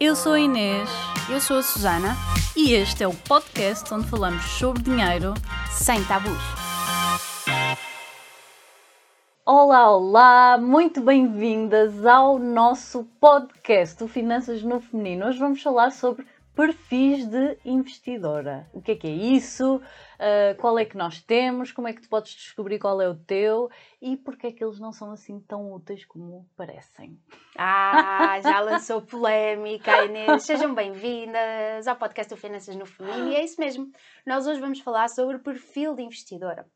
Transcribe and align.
Eu 0.00 0.16
sou 0.16 0.32
a 0.32 0.40
Inês 0.40 0.88
Eu 1.30 1.40
sou 1.40 1.58
a 1.58 1.62
Susana, 1.62 2.16
e 2.56 2.72
este 2.72 3.04
é 3.04 3.08
o 3.08 3.14
podcast 3.14 3.92
onde 3.94 4.08
falamos 4.08 4.42
sobre 4.44 4.82
dinheiro. 4.82 5.34
sem 5.70 6.02
tabus. 6.04 6.38
Olá, 9.44 9.90
olá! 9.90 10.58
Muito 10.58 11.00
bem-vindas 11.00 12.04
ao 12.06 12.38
nosso 12.38 13.04
podcast, 13.20 14.02
o 14.02 14.08
Finanças 14.08 14.62
no 14.62 14.80
Feminino. 14.80 15.26
Hoje 15.26 15.38
vamos 15.38 15.62
falar 15.62 15.90
sobre 15.90 16.26
perfis 16.54 17.26
de 17.26 17.58
investidora. 17.64 18.68
O 18.72 18.80
que 18.80 18.92
é 18.92 18.96
que 18.96 19.06
é 19.06 19.10
isso? 19.10 19.76
Uh, 19.76 20.56
qual 20.60 20.78
é 20.78 20.84
que 20.84 20.96
nós 20.96 21.20
temos? 21.20 21.72
Como 21.72 21.88
é 21.88 21.92
que 21.92 22.02
tu 22.02 22.08
podes 22.08 22.32
descobrir 22.32 22.78
qual 22.78 23.00
é 23.02 23.08
o 23.08 23.14
teu? 23.14 23.68
E 24.00 24.16
porque 24.16 24.46
é 24.46 24.52
que 24.52 24.62
eles 24.62 24.78
não 24.78 24.92
são 24.92 25.10
assim 25.10 25.40
tão 25.40 25.72
úteis 25.72 26.04
como 26.04 26.48
parecem? 26.56 27.18
Ah, 27.58 28.38
já 28.40 28.60
lançou 28.62 29.02
polémica, 29.02 30.04
Inês. 30.04 30.44
Sejam 30.44 30.74
bem-vindas 30.74 31.88
ao 31.88 31.96
podcast 31.96 32.32
do 32.32 32.40
Finanças 32.40 32.76
no 32.76 32.86
Feminino. 32.86 33.32
E 33.32 33.36
é 33.36 33.44
isso 33.44 33.60
mesmo. 33.60 33.90
Nós 34.24 34.46
hoje 34.46 34.60
vamos 34.60 34.80
falar 34.80 35.08
sobre 35.08 35.38
perfil 35.38 35.94
de 35.96 36.02
investidora. 36.02 36.66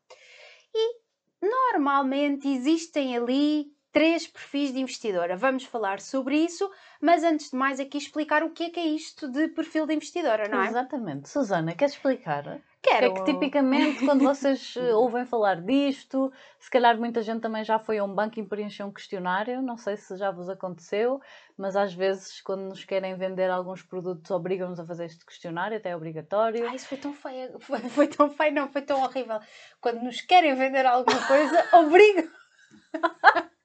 E 0.75 0.99
normalmente 1.41 2.49
existem 2.49 3.15
ali 3.15 3.71
três 3.91 4.27
perfis 4.27 4.71
de 4.71 4.79
investidora. 4.79 5.35
Vamos 5.35 5.63
falar 5.63 5.99
sobre 5.99 6.37
isso, 6.37 6.69
mas 7.01 7.23
antes 7.23 7.51
de 7.51 7.55
mais 7.55 7.79
aqui 7.79 7.97
explicar 7.97 8.43
o 8.43 8.51
que 8.51 8.65
é 8.65 8.69
que 8.69 8.79
é 8.79 8.85
isto 8.85 9.27
de 9.27 9.47
perfil 9.49 9.85
de 9.85 9.95
investidora, 9.95 10.47
não 10.47 10.61
é? 10.61 10.67
Exatamente. 10.67 11.29
Susana, 11.29 11.75
queres 11.75 11.93
explicar? 11.93 12.61
Quero. 12.81 13.05
É 13.07 13.09
que 13.13 13.23
tipicamente 13.25 14.05
quando 14.05 14.23
vocês 14.23 14.75
eh, 14.77 14.93
ouvem 14.93 15.25
falar 15.25 15.61
disto, 15.61 16.31
se 16.57 16.69
calhar 16.69 16.97
muita 16.97 17.21
gente 17.21 17.41
também 17.41 17.63
já 17.63 17.77
foi 17.77 17.97
a 17.97 18.03
um 18.05 18.13
banco 18.13 18.39
e 18.39 18.43
preencheu 18.43 18.87
um 18.87 18.91
questionário, 18.91 19.61
não 19.61 19.77
sei 19.77 19.97
se 19.97 20.15
já 20.15 20.31
vos 20.31 20.49
aconteceu, 20.49 21.19
mas 21.57 21.75
às 21.75 21.93
vezes 21.93 22.39
quando 22.39 22.61
nos 22.61 22.85
querem 22.85 23.15
vender 23.15 23.49
alguns 23.49 23.83
produtos 23.83 24.31
obrigam-nos 24.31 24.79
a 24.79 24.85
fazer 24.85 25.05
este 25.05 25.25
questionário, 25.25 25.75
até 25.75 25.89
é 25.89 25.95
obrigatório. 25.95 26.69
Ah, 26.69 26.75
isso 26.75 26.87
foi 26.87 26.97
tão 26.97 27.13
feio, 27.13 27.59
foi, 27.59 27.79
foi 27.79 28.07
tão 28.07 28.29
feio, 28.29 28.53
não, 28.53 28.69
foi 28.69 28.81
tão 28.81 29.01
horrível. 29.01 29.39
Quando 29.81 30.01
nos 30.01 30.21
querem 30.21 30.55
vender 30.55 30.85
alguma 30.85 31.19
coisa, 31.27 31.65
obrigam. 31.75 32.29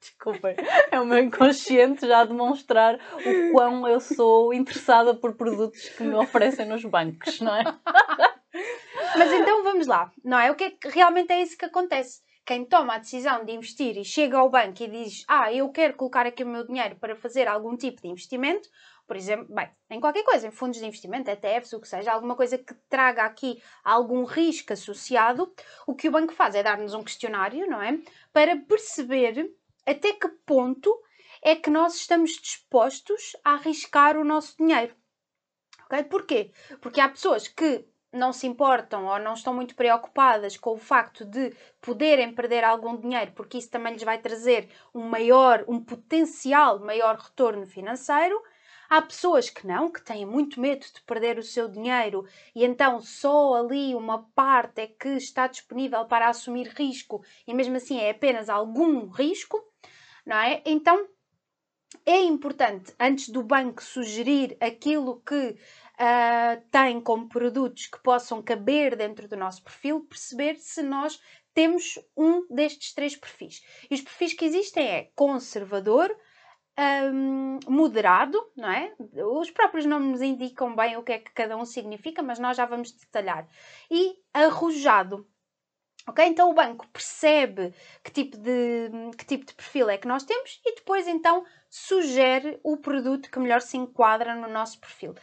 Desculpem, 0.00 0.56
é 0.90 1.00
o 1.00 1.06
meu 1.06 1.18
inconsciente 1.18 2.06
já 2.06 2.20
a 2.20 2.24
demonstrar 2.24 2.94
o 2.96 3.52
quão 3.52 3.88
eu 3.88 4.00
sou 4.00 4.52
interessada 4.52 5.14
por 5.14 5.34
produtos 5.34 5.88
que 5.90 6.02
me 6.02 6.14
oferecem 6.14 6.66
nos 6.66 6.84
bancos, 6.84 7.40
não 7.40 7.54
é? 7.54 7.64
Mas 9.16 9.32
então 9.32 9.62
vamos 9.62 9.86
lá, 9.86 10.12
não 10.24 10.38
é? 10.38 10.50
O 10.50 10.54
que 10.54 10.64
é 10.64 10.70
que 10.70 10.88
realmente 10.88 11.32
é 11.32 11.42
isso 11.42 11.56
que 11.56 11.64
acontece? 11.64 12.22
Quem 12.46 12.66
toma 12.66 12.96
a 12.96 12.98
decisão 12.98 13.44
de 13.44 13.52
investir 13.52 13.96
e 13.96 14.04
chega 14.04 14.36
ao 14.36 14.50
banco 14.50 14.82
e 14.82 14.88
diz: 14.88 15.24
Ah, 15.26 15.50
eu 15.50 15.70
quero 15.70 15.94
colocar 15.94 16.26
aqui 16.26 16.44
o 16.44 16.48
meu 16.48 16.66
dinheiro 16.66 16.96
para 16.96 17.16
fazer 17.16 17.48
algum 17.48 17.74
tipo 17.74 18.02
de 18.02 18.08
investimento, 18.08 18.68
por 19.06 19.16
exemplo, 19.16 19.54
bem, 19.54 19.70
em 19.90 20.00
qualquer 20.00 20.24
coisa, 20.24 20.46
em 20.46 20.50
fundos 20.50 20.78
de 20.78 20.86
investimento, 20.86 21.30
ETFs, 21.30 21.72
o 21.72 21.80
que 21.80 21.88
seja, 21.88 22.12
alguma 22.12 22.34
coisa 22.34 22.56
que 22.56 22.74
traga 22.88 23.24
aqui 23.24 23.62
algum 23.82 24.24
risco 24.24 24.72
associado, 24.72 25.52
o 25.86 25.94
que 25.94 26.08
o 26.08 26.12
banco 26.12 26.32
faz 26.32 26.54
é 26.54 26.62
dar-nos 26.62 26.94
um 26.94 27.02
questionário, 27.02 27.68
não 27.68 27.82
é? 27.82 27.98
Para 28.32 28.56
perceber 28.56 29.54
até 29.86 30.12
que 30.12 30.28
ponto 30.46 30.98
é 31.42 31.54
que 31.54 31.68
nós 31.68 31.96
estamos 31.96 32.32
dispostos 32.32 33.36
a 33.44 33.52
arriscar 33.52 34.16
o 34.16 34.24
nosso 34.24 34.56
dinheiro. 34.56 34.94
Ok? 35.84 36.04
Porquê? 36.04 36.52
Porque 36.80 37.00
há 37.00 37.08
pessoas 37.08 37.46
que 37.46 37.86
não 38.14 38.32
se 38.32 38.46
importam 38.46 39.06
ou 39.06 39.18
não 39.18 39.34
estão 39.34 39.52
muito 39.52 39.74
preocupadas 39.74 40.56
com 40.56 40.70
o 40.70 40.78
facto 40.78 41.24
de 41.24 41.54
poderem 41.80 42.32
perder 42.32 42.64
algum 42.64 42.96
dinheiro, 42.96 43.32
porque 43.32 43.58
isso 43.58 43.70
também 43.70 43.92
lhes 43.92 44.04
vai 44.04 44.18
trazer 44.18 44.70
um 44.94 45.02
maior, 45.02 45.64
um 45.68 45.82
potencial 45.82 46.78
maior 46.78 47.16
retorno 47.16 47.66
financeiro. 47.66 48.40
Há 48.88 49.02
pessoas 49.02 49.50
que 49.50 49.66
não, 49.66 49.90
que 49.90 50.02
têm 50.02 50.26
muito 50.26 50.60
medo 50.60 50.84
de 50.84 51.02
perder 51.02 51.38
o 51.38 51.42
seu 51.42 51.68
dinheiro 51.68 52.26
e 52.54 52.64
então 52.64 53.00
só 53.00 53.54
ali 53.54 53.94
uma 53.94 54.24
parte 54.34 54.82
é 54.82 54.86
que 54.86 55.08
está 55.10 55.46
disponível 55.46 56.04
para 56.06 56.28
assumir 56.28 56.68
risco 56.68 57.24
e 57.46 57.54
mesmo 57.54 57.76
assim 57.76 57.98
é 57.98 58.10
apenas 58.10 58.48
algum 58.48 59.08
risco, 59.08 59.62
não 60.24 60.36
é? 60.36 60.62
Então 60.64 61.08
é 62.04 62.20
importante, 62.20 62.92
antes 62.98 63.28
do 63.28 63.42
banco 63.42 63.82
sugerir 63.82 64.56
aquilo 64.60 65.20
que 65.20 65.50
uh, 65.50 66.62
tem 66.70 67.00
como 67.00 67.28
produtos 67.28 67.86
que 67.86 68.02
possam 68.02 68.42
caber 68.42 68.96
dentro 68.96 69.28
do 69.28 69.36
nosso 69.36 69.62
perfil, 69.62 70.00
perceber 70.00 70.56
se 70.56 70.82
nós 70.82 71.20
temos 71.54 71.98
um 72.16 72.46
destes 72.48 72.92
três 72.92 73.16
perfis. 73.16 73.62
E 73.90 73.94
os 73.94 74.00
perfis 74.00 74.34
que 74.34 74.44
existem 74.44 74.86
é 74.86 75.10
conservador, 75.14 76.14
um, 76.78 77.58
moderado, 77.68 78.38
não 78.56 78.70
é? 78.70 78.92
Os 79.38 79.50
próprios 79.50 79.86
nomes 79.86 80.20
indicam 80.20 80.74
bem 80.74 80.96
o 80.96 81.02
que 81.02 81.12
é 81.12 81.18
que 81.18 81.32
cada 81.32 81.56
um 81.56 81.64
significa, 81.64 82.22
mas 82.22 82.38
nós 82.38 82.56
já 82.56 82.66
vamos 82.66 82.92
detalhar. 82.92 83.46
E 83.90 84.16
arrojado. 84.32 85.26
Ok? 86.06 86.24
Então 86.26 86.50
o 86.50 86.54
banco 86.54 86.86
percebe 86.88 87.72
que 88.02 88.10
tipo, 88.10 88.36
de, 88.36 88.90
que 89.16 89.24
tipo 89.24 89.46
de 89.46 89.54
perfil 89.54 89.88
é 89.88 89.96
que 89.96 90.06
nós 90.06 90.22
temos 90.24 90.60
e 90.64 90.74
depois 90.74 91.08
então 91.08 91.44
sugere 91.70 92.60
o 92.62 92.76
produto 92.76 93.30
que 93.30 93.38
melhor 93.38 93.62
se 93.62 93.76
enquadra 93.76 94.34
no 94.34 94.48
nosso 94.48 94.78
perfil. 94.78 95.14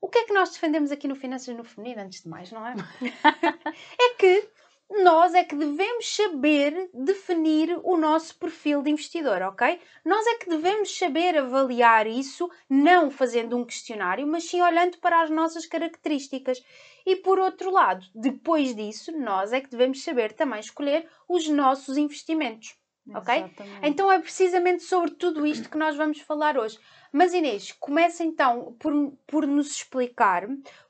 O 0.00 0.08
que 0.08 0.18
é 0.18 0.24
que 0.24 0.32
nós 0.32 0.50
defendemos 0.50 0.90
aqui 0.90 1.06
no 1.06 1.14
Finanças 1.14 1.54
no 1.56 1.64
Feminino, 1.64 2.02
antes 2.02 2.22
de 2.22 2.28
mais, 2.28 2.50
não 2.50 2.66
é? 2.66 2.74
é 3.98 4.14
que 4.14 4.48
nós 4.90 5.34
é 5.34 5.44
que 5.44 5.54
devemos 5.54 6.16
saber 6.16 6.90
definir 6.92 7.78
o 7.84 7.96
nosso 7.96 8.36
perfil 8.36 8.82
de 8.82 8.90
investidor, 8.90 9.40
ok? 9.42 9.80
Nós 10.04 10.26
é 10.26 10.34
que 10.38 10.48
devemos 10.48 10.96
saber 10.98 11.38
avaliar 11.38 12.08
isso, 12.08 12.50
não 12.68 13.10
fazendo 13.10 13.56
um 13.56 13.64
questionário, 13.64 14.26
mas 14.26 14.44
sim 14.44 14.60
olhando 14.60 14.98
para 14.98 15.22
as 15.22 15.30
nossas 15.30 15.64
características. 15.64 16.60
E 17.06 17.16
por 17.16 17.38
outro 17.38 17.70
lado, 17.70 18.04
depois 18.14 18.74
disso, 18.74 19.12
nós 19.12 19.52
é 19.52 19.60
que 19.60 19.70
devemos 19.70 20.02
saber 20.02 20.32
também 20.32 20.58
escolher 20.58 21.08
os 21.28 21.48
nossos 21.48 21.96
investimentos. 21.96 22.79
Ok? 23.14 23.34
Exatamente. 23.34 23.86
Então 23.86 24.10
é 24.10 24.18
precisamente 24.18 24.82
sobre 24.82 25.10
tudo 25.12 25.46
isto 25.46 25.68
que 25.68 25.78
nós 25.78 25.96
vamos 25.96 26.20
falar 26.20 26.58
hoje. 26.58 26.78
Mas 27.12 27.32
Inês, 27.34 27.72
começa 27.72 28.22
então 28.22 28.76
por, 28.78 28.92
por 29.26 29.46
nos 29.46 29.72
explicar 29.72 30.46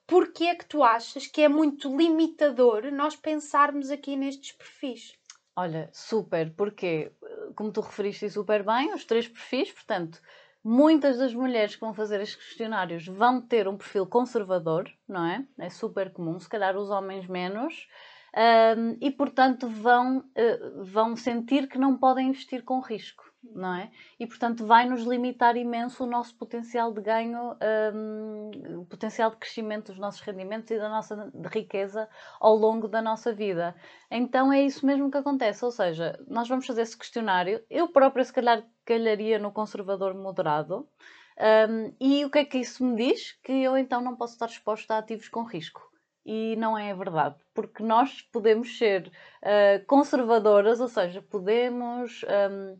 porque 0.06 0.44
é 0.44 0.56
que 0.56 0.66
tu 0.66 0.82
achas 0.82 1.28
que 1.28 1.40
é 1.40 1.48
muito 1.48 1.96
limitador 1.96 2.90
nós 2.90 3.14
pensarmos 3.14 3.90
aqui 3.90 4.16
nestes 4.16 4.50
perfis. 4.52 5.16
Olha, 5.54 5.88
super, 5.92 6.52
porque, 6.56 7.12
como 7.54 7.70
tu 7.70 7.80
referiste 7.80 8.28
super 8.28 8.64
bem, 8.64 8.92
os 8.92 9.04
três 9.04 9.28
perfis, 9.28 9.70
portanto, 9.70 10.20
muitas 10.64 11.18
das 11.18 11.32
mulheres 11.32 11.74
que 11.74 11.80
vão 11.80 11.94
fazer 11.94 12.20
estes 12.20 12.44
questionários 12.44 13.06
vão 13.06 13.40
ter 13.40 13.68
um 13.68 13.76
perfil 13.76 14.04
conservador, 14.06 14.90
não 15.06 15.24
é? 15.26 15.46
É 15.58 15.70
super 15.70 16.12
comum, 16.12 16.40
se 16.40 16.48
calhar 16.48 16.76
os 16.76 16.90
homens 16.90 17.28
menos, 17.28 17.86
um, 18.36 18.96
e 19.00 19.10
portanto 19.10 19.68
vão, 19.68 20.18
uh, 20.18 20.84
vão 20.84 21.16
sentir 21.16 21.68
que 21.68 21.78
não 21.78 21.96
podem 21.96 22.28
investir 22.28 22.62
com 22.62 22.78
risco, 22.78 23.24
não 23.42 23.74
é? 23.74 23.90
E 24.20 24.26
portanto 24.26 24.64
vai 24.64 24.88
nos 24.88 25.02
limitar 25.02 25.56
imenso 25.56 26.04
o 26.04 26.06
nosso 26.06 26.36
potencial 26.36 26.92
de 26.92 27.00
ganho, 27.00 27.56
um, 27.92 28.80
o 28.80 28.86
potencial 28.86 29.30
de 29.30 29.36
crescimento 29.36 29.86
dos 29.86 29.98
nossos 29.98 30.20
rendimentos 30.20 30.70
e 30.70 30.78
da 30.78 30.88
nossa 30.88 31.30
riqueza 31.52 32.08
ao 32.38 32.54
longo 32.54 32.86
da 32.86 33.02
nossa 33.02 33.32
vida. 33.32 33.74
Então 34.10 34.52
é 34.52 34.62
isso 34.62 34.86
mesmo 34.86 35.10
que 35.10 35.18
acontece, 35.18 35.64
ou 35.64 35.72
seja, 35.72 36.18
nós 36.28 36.48
vamos 36.48 36.66
fazer 36.66 36.82
esse 36.82 36.96
questionário, 36.96 37.62
eu 37.68 37.88
própria 37.88 38.24
se 38.24 38.32
calhar 38.32 38.64
calharia 38.84 39.38
no 39.38 39.52
conservador 39.52 40.14
moderado. 40.14 40.88
Um, 41.68 41.94
e 41.98 42.22
o 42.24 42.30
que 42.30 42.40
é 42.40 42.44
que 42.44 42.58
isso 42.58 42.84
me 42.84 42.96
diz? 42.96 43.32
Que 43.42 43.62
eu 43.62 43.76
então 43.76 44.02
não 44.02 44.14
posso 44.14 44.34
estar 44.34 44.46
exposta 44.46 44.94
a 44.94 44.98
ativos 44.98 45.26
com 45.26 45.42
risco 45.42 45.89
e 46.24 46.54
não 46.56 46.76
é 46.76 46.94
verdade, 46.94 47.36
porque 47.54 47.82
nós 47.82 48.20
podemos 48.22 48.76
ser 48.76 49.10
uh, 49.42 49.84
conservadoras, 49.86 50.80
ou 50.80 50.88
seja, 50.88 51.22
podemos 51.22 52.22
um, 52.24 52.78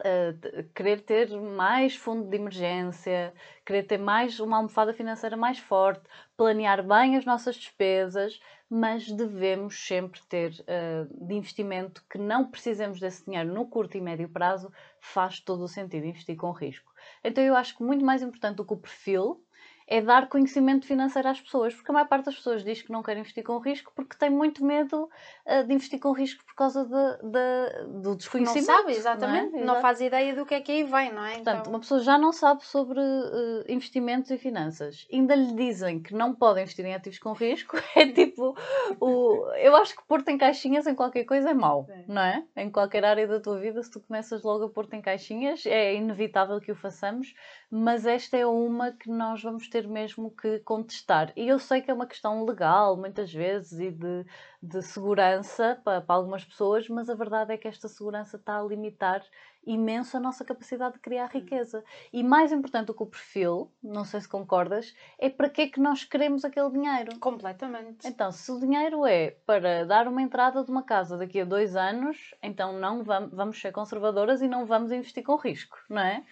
uh, 0.00 0.64
querer 0.74 1.02
ter 1.02 1.30
mais 1.40 1.94
fundo 1.96 2.28
de 2.28 2.36
emergência, 2.36 3.32
querer 3.64 3.84
ter 3.84 3.98
mais 3.98 4.40
uma 4.40 4.56
almofada 4.56 4.92
financeira 4.94 5.36
mais 5.36 5.58
forte, 5.58 6.02
planear 6.36 6.82
bem 6.82 7.16
as 7.16 7.24
nossas 7.24 7.56
despesas, 7.56 8.40
mas 8.68 9.10
devemos 9.12 9.86
sempre 9.86 10.20
ter 10.28 10.52
uh, 10.60 11.26
de 11.26 11.34
investimento 11.34 12.02
que 12.08 12.16
não 12.16 12.50
precisemos 12.50 12.98
desse 12.98 13.24
dinheiro 13.24 13.52
no 13.52 13.66
curto 13.66 13.98
e 13.98 14.00
médio 14.00 14.28
prazo, 14.28 14.72
faz 14.98 15.40
todo 15.40 15.62
o 15.64 15.68
sentido 15.68 16.06
investir 16.06 16.36
com 16.36 16.50
risco. 16.52 16.90
Então 17.22 17.44
eu 17.44 17.54
acho 17.54 17.76
que 17.76 17.82
muito 17.82 18.04
mais 18.04 18.22
importante 18.22 18.56
do 18.56 18.64
que 18.64 18.72
o 18.72 18.78
perfil 18.78 19.44
é 19.86 20.00
dar 20.00 20.28
conhecimento 20.28 20.86
financeiro 20.86 21.28
às 21.28 21.40
pessoas, 21.40 21.74
porque 21.74 21.90
a 21.90 21.94
maior 21.94 22.08
parte 22.08 22.26
das 22.26 22.36
pessoas 22.36 22.64
diz 22.64 22.82
que 22.82 22.92
não 22.92 23.02
quer 23.02 23.16
investir 23.16 23.44
com 23.44 23.58
risco 23.58 23.92
porque 23.94 24.16
tem 24.16 24.30
muito 24.30 24.64
medo 24.64 25.08
uh, 25.46 25.66
de 25.66 25.74
investir 25.74 25.98
com 25.98 26.12
risco 26.12 26.44
por 26.44 26.54
causa 26.54 26.84
de, 26.84 27.28
de 27.28 28.02
do 28.02 28.16
desconhecimento. 28.16 28.66
Não 28.66 28.76
sabe, 28.76 28.92
exatamente. 28.92 29.52
Não, 29.52 29.60
é? 29.60 29.64
não, 29.64 29.80
faz 29.80 30.00
ideia 30.00 30.34
do 30.34 30.44
que 30.46 30.54
é 30.54 30.60
que 30.60 30.72
aí 30.72 30.84
vem, 30.84 31.12
não 31.12 31.24
é? 31.24 31.34
Portanto, 31.34 31.60
então... 31.60 31.72
uma 31.72 31.80
pessoa 31.80 32.00
já 32.00 32.18
não 32.18 32.32
sabe 32.32 32.64
sobre 32.64 33.00
uh, 33.00 33.64
investimentos 33.68 34.30
e 34.30 34.38
finanças. 34.38 35.06
Ainda 35.12 35.34
lhe 35.34 35.54
dizem 35.54 36.00
que 36.00 36.14
não 36.14 36.34
pode 36.34 36.60
investir 36.60 36.84
em 36.84 36.94
ativos 36.94 37.18
com 37.18 37.32
risco. 37.32 37.76
É 37.94 38.10
tipo, 38.10 38.56
o, 39.00 39.46
eu 39.56 39.76
acho 39.76 39.94
que 39.94 40.02
pôr-te 40.04 40.32
em 40.32 40.38
caixinhas 40.38 40.86
em 40.86 40.94
qualquer 40.94 41.24
coisa 41.24 41.50
é 41.50 41.54
mau, 41.54 41.86
é. 41.90 42.04
não 42.08 42.22
é? 42.22 42.42
Em 42.56 42.70
qualquer 42.70 43.04
área 43.04 43.28
da 43.28 43.38
tua 43.38 43.58
vida, 43.58 43.82
se 43.82 43.90
tu 43.90 44.00
começas 44.00 44.42
logo 44.42 44.64
a 44.64 44.68
pôr-te 44.70 44.96
em 44.96 45.02
caixinhas, 45.02 45.66
é 45.66 45.94
inevitável 45.94 46.58
que 46.58 46.72
o 46.72 46.74
façamos, 46.74 47.34
mas 47.70 48.06
esta 48.06 48.36
é 48.36 48.46
uma 48.46 48.92
que 48.92 49.10
nós 49.10 49.42
vamos 49.42 49.68
ter 49.72 49.88
mesmo 49.88 50.30
que 50.30 50.58
contestar. 50.60 51.32
E 51.34 51.48
eu 51.48 51.58
sei 51.58 51.80
que 51.80 51.90
é 51.90 51.94
uma 51.94 52.06
questão 52.06 52.44
legal, 52.44 52.94
muitas 52.94 53.32
vezes, 53.32 53.80
e 53.80 53.90
de, 53.90 54.26
de 54.62 54.82
segurança 54.82 55.80
para, 55.82 56.02
para 56.02 56.14
algumas 56.14 56.44
pessoas, 56.44 56.86
mas 56.90 57.08
a 57.08 57.14
verdade 57.14 57.54
é 57.54 57.56
que 57.56 57.66
esta 57.66 57.88
segurança 57.88 58.36
está 58.36 58.60
a 58.60 58.62
limitar 58.62 59.24
imenso 59.66 60.16
a 60.16 60.20
nossa 60.20 60.44
capacidade 60.44 60.94
de 60.94 61.00
criar 61.00 61.26
hum. 61.26 61.38
riqueza. 61.38 61.82
E 62.12 62.22
mais 62.22 62.52
importante 62.52 62.88
do 62.88 62.94
que 62.94 63.02
o 63.02 63.06
perfil, 63.06 63.72
não 63.82 64.04
sei 64.04 64.20
se 64.20 64.28
concordas, 64.28 64.94
é 65.18 65.30
para 65.30 65.48
que 65.48 65.62
é 65.62 65.68
que 65.68 65.80
nós 65.80 66.04
queremos 66.04 66.44
aquele 66.44 66.70
dinheiro. 66.70 67.18
Completamente. 67.18 68.06
Então, 68.06 68.30
se 68.30 68.52
o 68.52 68.60
dinheiro 68.60 69.06
é 69.06 69.30
para 69.46 69.86
dar 69.86 70.06
uma 70.06 70.20
entrada 70.20 70.62
de 70.62 70.70
uma 70.70 70.82
casa 70.82 71.16
daqui 71.16 71.40
a 71.40 71.46
dois 71.46 71.76
anos, 71.76 72.34
então 72.42 72.78
não 72.78 73.02
vamos, 73.02 73.32
vamos 73.32 73.58
ser 73.58 73.72
conservadoras 73.72 74.42
e 74.42 74.48
não 74.48 74.66
vamos 74.66 74.92
investir 74.92 75.22
com 75.22 75.36
risco, 75.36 75.78
não 75.88 76.02
é? 76.02 76.22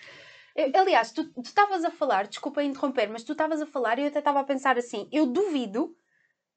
Aliás, 0.74 1.12
tu 1.12 1.30
estavas 1.42 1.84
a 1.84 1.90
falar, 1.90 2.26
desculpa 2.26 2.62
interromper, 2.62 3.08
mas 3.08 3.22
tu 3.22 3.32
estavas 3.32 3.60
a 3.60 3.66
falar 3.66 3.98
e 3.98 4.02
eu 4.02 4.08
até 4.08 4.18
estava 4.18 4.40
a 4.40 4.44
pensar 4.44 4.76
assim: 4.76 5.08
eu 5.12 5.26
duvido 5.26 5.96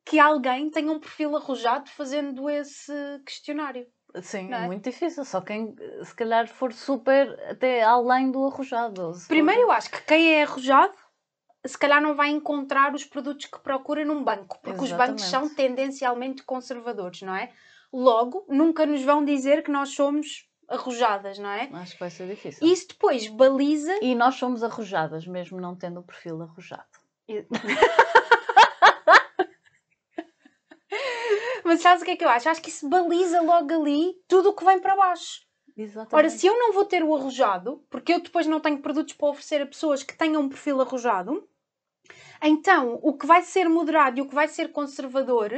que 0.05 0.19
alguém 0.19 0.69
tenha 0.69 0.91
um 0.91 0.99
perfil 0.99 1.35
arrojado 1.35 1.89
fazendo 1.89 2.49
esse 2.49 2.93
questionário. 3.25 3.87
Sim, 4.21 4.53
é? 4.53 4.63
é? 4.63 4.67
muito 4.67 4.89
difícil. 4.89 5.23
Só 5.25 5.41
quem, 5.41 5.75
se 6.03 6.13
calhar, 6.15 6.47
for 6.47 6.73
super 6.73 7.27
até 7.49 7.81
além 7.81 8.31
do 8.31 8.45
arrojado. 8.45 9.11
Primeiro, 9.27 9.61
eu 9.61 9.71
acho 9.71 9.89
que 9.89 10.01
quem 10.03 10.33
é 10.35 10.43
arrojado, 10.43 10.93
se 11.65 11.77
calhar 11.77 12.01
não 12.01 12.15
vai 12.15 12.29
encontrar 12.29 12.93
os 12.93 13.05
produtos 13.05 13.45
que 13.45 13.59
procura 13.59 14.03
num 14.05 14.23
banco, 14.23 14.59
porque 14.61 14.83
Exatamente. 14.83 14.91
os 14.91 14.97
bancos 14.97 15.23
são 15.23 15.55
tendencialmente 15.55 16.43
conservadores, 16.43 17.21
não 17.21 17.35
é? 17.35 17.51
Logo, 17.91 18.45
nunca 18.49 18.85
nos 18.85 19.03
vão 19.03 19.23
dizer 19.23 19.63
que 19.63 19.71
nós 19.71 19.89
somos 19.89 20.47
arrojadas, 20.73 21.37
não 21.37 21.49
é? 21.49 21.69
Acho 21.73 21.93
que 21.93 21.99
vai 21.99 22.09
ser 22.09 22.27
difícil. 22.27 22.67
Isso 22.67 22.87
depois 22.89 23.27
baliza. 23.27 23.95
E 24.01 24.15
nós 24.15 24.35
somos 24.35 24.63
arrojadas, 24.63 25.27
mesmo 25.27 25.61
não 25.61 25.75
tendo 25.75 25.99
o 25.99 26.03
perfil 26.03 26.41
arrojado. 26.41 26.83
Mas 31.63 31.81
sabes 31.81 32.01
o 32.01 32.05
que 32.05 32.11
é 32.11 32.15
que 32.15 32.25
eu 32.25 32.29
acho? 32.29 32.49
Acho 32.49 32.61
que 32.61 32.69
isso 32.69 32.89
baliza 32.89 33.41
logo 33.41 33.73
ali 33.73 34.13
tudo 34.27 34.49
o 34.49 34.53
que 34.53 34.65
vem 34.65 34.79
para 34.79 34.95
baixo. 34.95 35.41
Exatamente. 35.75 36.15
Ora, 36.15 36.29
se 36.29 36.45
eu 36.45 36.57
não 36.57 36.73
vou 36.73 36.85
ter 36.85 37.03
o 37.03 37.15
arrojado, 37.15 37.83
porque 37.89 38.13
eu 38.13 38.21
depois 38.21 38.45
não 38.45 38.59
tenho 38.59 38.79
produtos 38.79 39.13
para 39.13 39.29
oferecer 39.29 39.61
a 39.61 39.65
pessoas 39.65 40.03
que 40.03 40.15
tenham 40.15 40.41
um 40.41 40.49
perfil 40.49 40.81
arrojado, 40.81 41.47
então 42.41 42.99
o 43.01 43.17
que 43.17 43.25
vai 43.25 43.41
ser 43.41 43.67
moderado 43.67 44.19
e 44.19 44.21
o 44.21 44.27
que 44.27 44.35
vai 44.35 44.47
ser 44.47 44.71
conservador 44.71 45.51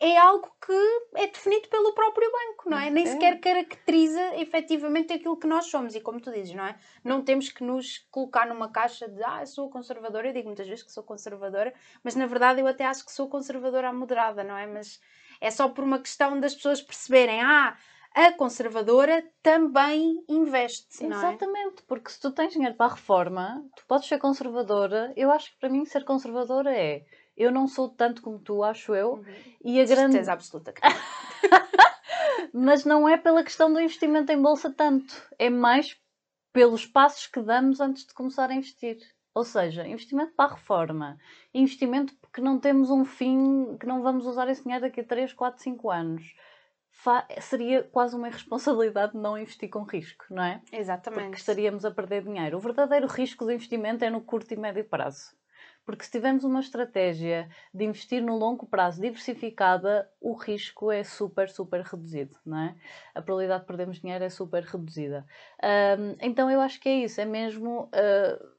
é 0.00 0.16
algo 0.16 0.50
que 0.64 0.72
é 1.14 1.26
definido 1.26 1.68
pelo 1.68 1.92
próprio 1.92 2.26
banco, 2.32 2.70
não 2.70 2.78
é? 2.78 2.88
Nem 2.88 3.04
é. 3.04 3.06
sequer 3.06 3.38
caracteriza 3.38 4.34
efetivamente 4.36 5.12
aquilo 5.12 5.36
que 5.36 5.46
nós 5.46 5.66
somos. 5.66 5.94
E 5.94 6.00
como 6.00 6.18
tu 6.18 6.32
dizes, 6.32 6.54
não 6.54 6.64
é? 6.64 6.74
Não 7.04 7.22
temos 7.22 7.50
que 7.50 7.62
nos 7.62 7.98
colocar 8.10 8.46
numa 8.46 8.70
caixa 8.70 9.06
de 9.06 9.22
ah, 9.22 9.44
sou 9.44 9.68
conservadora, 9.68 10.28
eu 10.28 10.32
digo 10.32 10.46
muitas 10.46 10.66
vezes 10.66 10.82
que 10.82 10.90
sou 10.90 11.04
conservadora, 11.04 11.74
mas 12.02 12.16
na 12.16 12.26
verdade 12.26 12.60
eu 12.60 12.66
até 12.66 12.86
acho 12.86 13.04
que 13.04 13.12
sou 13.12 13.28
conservadora 13.28 13.92
moderada, 13.92 14.42
não 14.42 14.56
é? 14.56 14.66
Mas 14.66 14.98
é 15.38 15.50
só 15.50 15.68
por 15.68 15.84
uma 15.84 15.98
questão 15.98 16.40
das 16.40 16.54
pessoas 16.54 16.80
perceberem, 16.80 17.42
ah, 17.42 17.76
a 18.14 18.32
conservadora 18.32 19.24
também 19.42 20.24
investe. 20.28 21.04
Exatamente, 21.04 21.82
é? 21.82 21.84
porque 21.86 22.10
se 22.10 22.20
tu 22.20 22.32
tens 22.32 22.52
dinheiro 22.52 22.74
para 22.74 22.86
a 22.86 22.94
reforma, 22.94 23.64
tu 23.76 23.84
podes 23.86 24.08
ser 24.08 24.18
conservadora. 24.18 25.12
Eu 25.14 25.30
acho 25.30 25.52
que 25.52 25.58
para 25.58 25.68
mim 25.68 25.84
ser 25.84 26.04
conservadora 26.04 26.74
é 26.74 27.04
eu 27.36 27.50
não 27.50 27.66
sou 27.66 27.88
tanto 27.88 28.22
como 28.22 28.38
tu, 28.38 28.62
acho 28.62 28.94
eu. 28.94 29.14
Uhum. 29.14 29.24
E 29.64 29.80
a 29.80 29.84
grande. 29.84 30.12
Certeza 30.12 30.32
absoluta 30.32 30.74
Mas 32.52 32.84
não 32.84 33.08
é 33.08 33.16
pela 33.16 33.44
questão 33.44 33.72
do 33.72 33.80
investimento 33.80 34.32
em 34.32 34.40
bolsa 34.40 34.70
tanto. 34.70 35.14
É 35.38 35.48
mais 35.48 35.96
pelos 36.52 36.84
passos 36.86 37.26
que 37.26 37.40
damos 37.40 37.80
antes 37.80 38.06
de 38.06 38.14
começar 38.14 38.50
a 38.50 38.54
investir. 38.54 38.98
Ou 39.34 39.44
seja, 39.44 39.86
investimento 39.86 40.32
para 40.34 40.50
a 40.50 40.54
reforma, 40.54 41.16
investimento 41.54 42.12
que 42.34 42.40
não 42.40 42.58
temos 42.58 42.90
um 42.90 43.04
fim, 43.04 43.76
que 43.78 43.86
não 43.86 44.02
vamos 44.02 44.26
usar 44.26 44.48
esse 44.48 44.62
dinheiro 44.62 44.82
daqui 44.82 45.00
a 45.00 45.04
3, 45.04 45.32
4, 45.32 45.62
5 45.62 45.90
anos. 45.90 46.34
Fa 46.90 47.26
seria 47.40 47.84
quase 47.84 48.16
uma 48.16 48.28
irresponsabilidade 48.28 49.16
não 49.16 49.38
investir 49.38 49.70
com 49.70 49.84
risco, 49.84 50.24
não 50.30 50.42
é? 50.42 50.60
Exatamente. 50.72 51.22
Porque 51.22 51.38
estaríamos 51.38 51.84
a 51.84 51.90
perder 51.92 52.24
dinheiro. 52.24 52.56
O 52.56 52.60
verdadeiro 52.60 53.06
risco 53.06 53.44
do 53.44 53.52
investimento 53.52 54.04
é 54.04 54.10
no 54.10 54.20
curto 54.20 54.52
e 54.52 54.56
médio 54.56 54.84
prazo. 54.84 55.32
Porque 55.90 56.04
se 56.04 56.10
tivermos 56.12 56.44
uma 56.44 56.60
estratégia 56.60 57.48
de 57.74 57.84
investir 57.84 58.22
no 58.22 58.38
longo 58.38 58.64
prazo 58.64 59.02
diversificada, 59.02 60.08
o 60.20 60.34
risco 60.34 60.92
é 60.92 61.02
super, 61.02 61.50
super 61.50 61.80
reduzido, 61.80 62.36
não 62.46 62.58
é? 62.60 62.76
A 63.12 63.20
probabilidade 63.20 63.62
de 63.62 63.66
perdermos 63.66 64.00
dinheiro 64.00 64.22
é 64.22 64.30
super 64.30 64.62
reduzida. 64.62 65.26
Um, 65.60 66.14
então 66.20 66.48
eu 66.48 66.60
acho 66.60 66.78
que 66.78 66.88
é 66.88 66.94
isso, 66.94 67.20
é 67.20 67.24
mesmo. 67.24 67.90
Uh, 67.92 68.50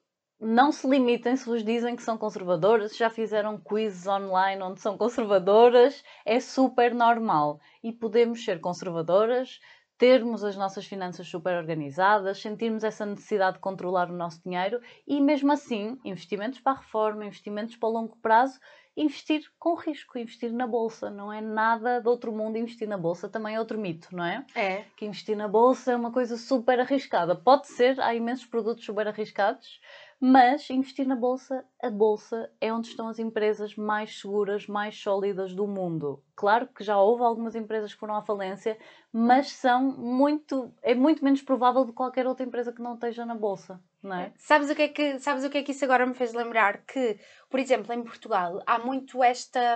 não 0.42 0.74
se 0.74 0.86
limitem 0.90 1.38
se 1.38 1.46
vos 1.46 1.64
dizem 1.64 1.96
que 1.96 2.04
são 2.04 2.18
conservadoras, 2.18 2.98
já 2.98 3.10
fizeram 3.10 3.58
quizzes 3.58 4.08
online 4.08 4.62
onde 4.62 4.82
são 4.82 4.98
conservadoras, 4.98 6.04
é 6.26 6.38
super 6.42 6.94
normal. 6.94 7.62
E 7.82 7.94
podemos 7.94 8.44
ser 8.44 8.60
conservadoras 8.60 9.62
termos 10.02 10.44
as 10.44 10.58
nossas 10.58 10.88
finanças 10.88 11.28
super 11.28 11.56
organizadas, 11.56 12.42
sentirmos 12.42 12.84
essa 12.84 13.06
necessidade 13.06 13.58
de 13.58 13.62
controlar 13.62 14.10
o 14.10 14.18
nosso 14.18 14.42
dinheiro 14.44 14.82
e, 15.06 15.22
mesmo 15.22 15.52
assim, 15.52 16.00
investimentos 16.04 16.60
para 16.60 16.72
a 16.72 16.78
reforma, 16.78 17.24
investimentos 17.24 17.76
para 17.76 17.88
o 17.88 17.92
longo 17.92 18.18
prazo, 18.18 18.60
investir 18.98 19.44
com 19.60 19.76
risco, 19.76 20.18
investir 20.18 20.52
na 20.52 20.66
bolsa. 20.66 21.12
Não 21.12 21.32
é 21.32 21.40
nada 21.40 22.00
de 22.02 22.08
outro 22.08 22.32
mundo 22.32 22.58
investir 22.58 22.88
na 22.88 22.98
bolsa, 22.98 23.30
também 23.30 23.54
é 23.54 23.60
outro 23.60 23.78
mito, 23.78 24.08
não 24.12 24.26
é? 24.26 24.44
É. 24.56 24.86
Que 24.98 25.06
investir 25.06 25.38
na 25.38 25.48
bolsa 25.48 25.92
é 25.92 25.96
uma 25.96 26.12
coisa 26.12 26.36
super 26.36 26.80
arriscada. 26.80 27.36
Pode 27.36 27.68
ser, 27.68 28.02
há 28.02 28.16
imensos 28.16 28.48
produtos 28.48 28.84
super 28.84 29.08
arriscados, 29.08 29.80
mas 30.24 30.70
investir 30.70 31.08
na 31.08 31.16
bolsa, 31.16 31.66
a 31.82 31.90
bolsa 31.90 32.48
é 32.62 32.72
onde 32.72 32.90
estão 32.90 33.08
as 33.08 33.18
empresas 33.18 33.76
mais 33.76 34.20
seguras, 34.20 34.68
mais 34.68 34.96
sólidas 35.02 35.56
do 35.56 35.66
mundo. 35.66 36.24
Claro 36.36 36.68
que 36.68 36.84
já 36.84 36.96
houve 37.00 37.24
algumas 37.24 37.56
empresas 37.56 37.92
que 37.92 38.00
foram 38.00 38.16
à 38.16 38.22
falência, 38.22 38.78
mas 39.12 39.50
são 39.50 39.82
muito, 39.82 40.72
é 40.84 40.94
muito 40.94 41.24
menos 41.24 41.42
provável 41.42 41.84
de 41.86 41.92
qualquer 41.92 42.28
outra 42.28 42.46
empresa 42.46 42.72
que 42.72 42.84
não 42.84 42.94
esteja 42.94 43.26
na 43.26 43.34
bolsa, 43.34 43.82
não 44.04 44.16
é? 44.16 44.32
Sabes 44.38 44.70
o 44.70 44.76
que 44.76 44.84
é 44.84 44.88
que, 44.90 45.20
sabes 45.20 45.44
o 45.44 45.50
que 45.50 45.58
é 45.58 45.64
que 45.64 45.72
isso 45.72 45.84
agora 45.86 46.06
me 46.06 46.14
fez 46.14 46.34
lembrar? 46.34 46.86
Que, 46.86 47.20
por 47.50 47.60
exemplo, 47.60 47.92
em 47.92 48.04
Portugal 48.04 48.62
há 48.68 48.78
muito 48.78 49.24
esta 49.24 49.76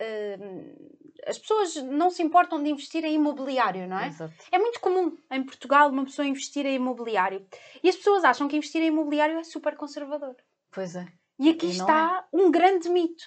uh, 0.00 1.04
as 1.26 1.38
pessoas 1.38 1.76
não 1.76 2.10
se 2.10 2.22
importam 2.22 2.62
de 2.62 2.70
investir 2.70 3.04
em 3.04 3.14
imobiliário, 3.14 3.88
não 3.88 3.98
é? 3.98 4.08
Exato. 4.08 4.34
É 4.50 4.58
muito 4.58 4.80
comum 4.80 5.16
em 5.30 5.42
Portugal 5.42 5.90
uma 5.90 6.04
pessoa 6.04 6.26
investir 6.26 6.66
em 6.66 6.74
imobiliário. 6.74 7.46
E 7.82 7.88
as 7.88 7.96
pessoas 7.96 8.24
acham 8.24 8.48
que 8.48 8.56
investir 8.56 8.82
em 8.82 8.88
imobiliário 8.88 9.38
é 9.38 9.44
super 9.44 9.76
conservador. 9.76 10.36
Pois 10.70 10.96
é. 10.96 11.06
E 11.38 11.50
aqui 11.50 11.66
e 11.66 11.70
está 11.70 12.26
é. 12.32 12.36
um 12.36 12.50
grande 12.50 12.88
mito. 12.88 13.24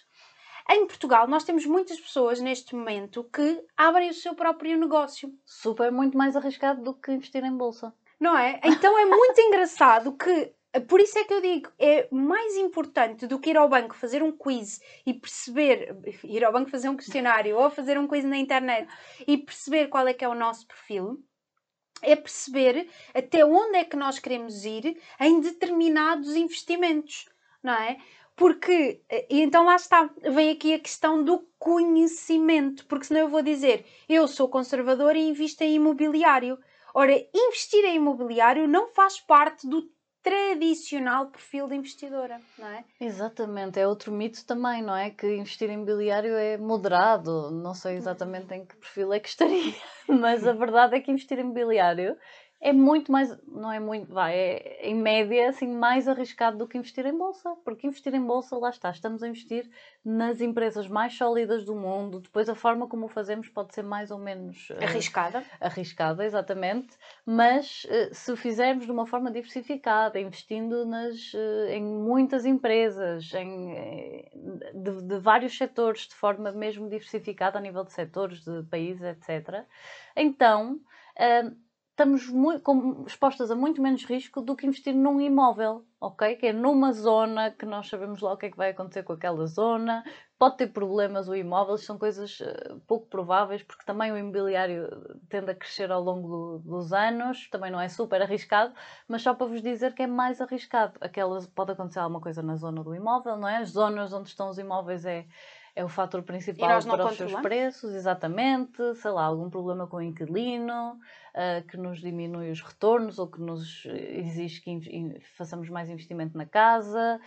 Em 0.70 0.86
Portugal, 0.86 1.28
nós 1.28 1.46
temos 1.46 1.66
muitas 1.66 2.00
pessoas 2.00 2.42
neste 2.42 2.76
momento 2.76 3.24
que 3.34 3.64
abrem 3.76 4.10
o 4.10 4.14
seu 4.14 4.36
próprio 4.36 4.78
negócio. 4.78 5.34
Super, 5.46 5.92
muito 5.92 6.18
mais 6.18 6.36
arriscado 6.36 6.84
do 6.84 6.94
que 6.94 7.12
investir 7.12 7.44
em 7.44 7.56
bolsa. 7.56 7.94
Não 8.20 8.38
é? 8.38 8.60
Então 8.64 8.98
é 8.98 9.06
muito 9.06 9.40
engraçado 9.40 10.12
que 10.18 10.54
por 10.82 11.00
isso 11.00 11.18
é 11.18 11.24
que 11.24 11.34
eu 11.34 11.42
digo, 11.42 11.72
é 11.80 12.08
mais 12.12 12.56
importante 12.58 13.26
do 13.26 13.40
que 13.40 13.50
ir 13.52 13.58
ao 13.58 13.70
banco 13.70 13.96
fazer 13.96 14.22
um 14.22 14.32
quiz 14.32 14.82
e 15.06 15.14
perceber, 15.14 15.96
ir 16.24 16.44
ao 16.44 16.52
banco 16.52 16.70
fazer 16.70 16.90
um 16.90 16.98
questionário 16.98 17.58
ou 17.58 17.70
fazer 17.70 17.98
um 17.98 18.08
quiz 18.08 18.26
na 18.26 18.38
internet 18.38 18.88
e 19.26 19.38
perceber 19.38 19.88
qual 19.88 20.08
é 20.08 20.14
que 20.14 20.26
é 20.26 20.28
o 20.28 20.36
nosso 20.36 20.68
perfil, 20.68 21.24
é 22.02 22.16
perceber 22.16 22.90
até 23.14 23.46
onde 23.46 23.78
é 23.78 23.86
que 23.86 23.96
nós 23.96 24.20
queremos 24.20 24.66
ir 24.66 25.02
em 25.20 25.40
determinados 25.40 26.36
investimentos, 26.36 27.28
não 27.64 27.74
é? 27.74 27.98
Porque, 28.36 29.02
e 29.32 29.42
então 29.42 29.66
lá 29.66 29.76
está, 29.76 30.08
vem 30.22 30.52
aqui 30.52 30.76
a 30.76 30.80
questão 30.80 31.24
do 31.24 31.48
conhecimento, 31.58 32.86
porque 32.86 33.06
senão 33.06 33.22
eu 33.22 33.30
vou 33.30 33.42
dizer, 33.42 33.84
eu 34.08 34.28
sou 34.28 34.48
conservador 34.48 35.16
e 35.16 35.28
invisto 35.28 35.64
em 35.64 35.74
imobiliário. 35.74 36.60
Ora, 36.94 37.14
investir 37.34 37.84
em 37.84 37.96
imobiliário 37.96 38.68
não 38.68 38.90
faz 38.90 39.20
parte 39.20 39.68
do 39.68 39.90
tradicional 40.28 41.28
perfil 41.28 41.68
de 41.68 41.76
investidora, 41.76 42.42
não 42.58 42.68
é? 42.68 42.84
Exatamente, 43.00 43.80
é 43.80 43.88
outro 43.88 44.12
mito 44.12 44.46
também, 44.46 44.82
não 44.82 44.96
é? 44.96 45.10
Que 45.10 45.38
investir 45.38 45.70
em 45.70 45.76
imobiliário 45.76 46.36
é 46.36 46.58
moderado, 46.58 47.50
não 47.50 47.74
sei 47.74 47.96
exatamente 47.96 48.54
em 48.54 48.66
que 48.66 48.76
perfil 48.76 49.14
é 49.14 49.20
que 49.22 49.30
estaria, 49.30 49.74
mas 50.08 50.46
a 50.46 50.52
verdade 50.52 50.98
é 50.98 51.00
que 51.00 51.12
investir 51.12 51.40
em 51.40 51.44
imobiliário 51.44 52.18
é 52.60 52.74
muito 52.74 53.12
mais, 53.12 53.38
não 53.48 53.72
é 53.72 53.80
muito, 53.80 54.12
vai, 54.12 54.36
é 54.36 54.90
em 54.90 54.96
média 54.96 55.50
assim 55.50 55.68
mais 55.68 56.08
arriscado 56.08 56.58
do 56.58 56.68
que 56.68 56.78
investir 56.78 57.06
em 57.06 57.16
bolsa, 57.16 57.56
porque 57.64 57.86
investir 57.86 58.14
em 58.16 58.26
bolsa, 58.26 58.58
lá 58.58 58.70
está, 58.70 58.90
estamos 58.90 59.22
a 59.22 59.28
investir 59.28 59.70
nas 60.04 60.42
empresas 60.42 60.88
mais 60.88 61.16
sólidas 61.16 61.64
do 61.64 61.76
mundo, 61.76 62.20
depois 62.20 62.50
a 62.50 62.56
forma 62.56 62.88
como 62.88 63.06
o 63.06 63.10
fazemos 63.10 63.48
pode 63.48 63.76
ser 63.76 63.84
mais 63.84 64.10
ou 64.10 64.18
menos 64.18 64.72
uh, 64.72 64.84
arriscada, 64.84 65.44
arriscada, 65.62 66.26
exatamente, 66.26 66.98
mas 67.24 67.86
uh, 67.86 68.14
se 68.14 68.32
o 68.32 68.36
fizermos 68.36 68.86
de 68.86 68.92
uma 68.92 69.06
forma 69.06 69.30
diversificada, 69.30 70.20
investindo 70.20 70.84
nas, 70.84 71.34
uh, 71.34 71.70
em 71.70 71.84
muitas 71.84 72.44
empresas, 72.44 73.32
em, 73.36 74.26
de, 74.74 75.04
de 75.04 75.20
vários 75.20 75.56
setores, 75.56 76.08
de 76.08 76.16
forma 76.16 76.52
mesmo 76.52 76.90
diversificada 76.90 77.60
a 77.60 77.62
nível 77.62 77.84
de 77.84 77.94
setores, 77.94 78.44
de 78.44 78.64
países, 78.64 79.04
etc., 79.04 79.64
então 80.16 80.80
estamos 81.98 82.30
muito, 82.30 82.62
com, 82.62 83.04
expostas 83.08 83.50
a 83.50 83.56
muito 83.56 83.82
menos 83.82 84.06
risco 84.06 84.40
do 84.40 84.56
que 84.56 84.68
investir 84.68 84.94
num 84.94 85.20
imóvel, 85.20 85.84
ok? 86.00 86.36
Que 86.36 86.48
é 86.48 86.54
numa 86.54 86.94
zona 86.94 87.50
que 87.50 87.66
nós 87.66 87.90
sabemos 87.90 88.22
lá 88.22 88.34
o 88.34 88.38
que 88.38 88.46
é 88.46 88.52
que 88.52 88.58
vai 88.58 88.70
acontecer 88.70 89.02
com 89.02 89.14
aquela 89.14 89.48
zona, 89.48 90.04
pode 90.38 90.58
ter 90.58 90.68
problemas 90.68 91.28
o 91.28 91.34
imóvel, 91.34 91.76
são 91.76 91.98
coisas 91.98 92.40
uh, 92.40 92.80
pouco 92.86 93.08
prováveis, 93.08 93.64
porque 93.64 93.84
também 93.84 94.12
o 94.12 94.18
imobiliário 94.18 94.88
tende 95.28 95.50
a 95.50 95.56
crescer 95.56 95.92
ao 95.92 96.00
longo 96.00 96.28
do, 96.28 96.60
dos 96.60 96.94
anos, 96.94 97.50
também 97.50 97.72
não 97.72 97.82
é 97.82 97.90
super 97.90 98.22
arriscado, 98.22 98.72
mas 99.08 99.24
só 99.24 99.34
para 99.34 99.48
vos 99.48 99.64
dizer 99.64 99.96
que 99.96 100.04
é 100.04 100.08
mais 100.08 100.40
arriscado. 100.40 100.94
Aquelas, 101.02 101.48
pode 101.48 101.72
acontecer 101.72 101.98
alguma 101.98 102.22
coisa 102.22 102.44
na 102.44 102.58
zona 102.58 102.84
do 102.84 102.94
imóvel, 102.94 103.38
não 103.38 103.48
é? 103.48 103.58
As 103.58 103.72
zonas 103.72 104.14
onde 104.14 104.30
estão 104.30 104.50
os 104.50 104.60
imóveis 104.60 105.04
é 105.04 105.26
é 105.78 105.86
o 105.86 105.88
fator 105.88 106.24
principal 106.24 106.84
para 106.84 107.06
os 107.06 107.18
seus 107.18 107.36
preços, 107.36 107.94
exatamente, 107.94 108.96
sei 108.96 109.12
lá, 109.12 109.26
algum 109.26 109.48
problema 109.48 109.86
com 109.86 109.98
o 109.98 110.02
inquilino, 110.02 111.00
uh, 111.38 111.66
que 111.68 111.78
nos 111.78 112.02
diminui 112.02 112.50
os 112.50 112.62
retornos 112.62 113.20
ou 113.20 113.28
que 113.28 113.40
nos 113.40 113.86
exige 113.86 114.62
que 114.62 115.20
façamos 115.38 115.70
mais 115.70 115.90
investimento 115.90 116.38
na 116.38 116.46
casa. 116.46 117.20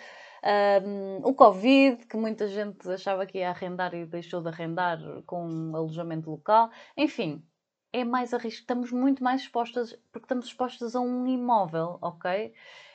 Um, 0.43 1.19
o 1.23 1.35
Covid, 1.35 2.07
que 2.07 2.17
muita 2.17 2.49
gente 2.49 2.89
achava 2.91 3.27
que 3.27 3.39
ia 3.39 3.51
arrendar 3.51 3.95
e 3.95 4.07
deixou 4.07 4.43
de 4.43 4.49
arrendar 4.49 4.99
com 5.27 5.47
um 5.47 5.77
alojamento 5.77 6.31
local. 6.31 6.71
Enfim, 6.97 7.45
é 7.93 8.05
mais 8.05 8.33
arrisco, 8.33 8.61
estamos 8.61 8.91
muito 8.93 9.23
mais 9.23 9.43
expostas, 9.43 9.93
porque 10.13 10.25
estamos 10.25 10.47
expostas 10.47 10.97
a 10.97 11.01
um 11.01 11.27
imóvel, 11.27 11.99
ok? 12.01 12.53